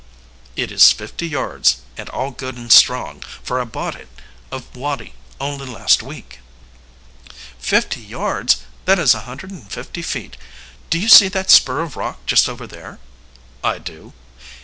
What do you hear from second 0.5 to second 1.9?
"It is fifty yards,